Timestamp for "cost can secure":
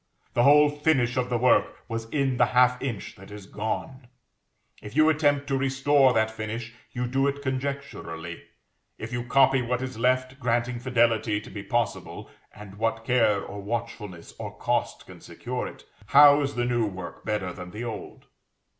14.57-15.67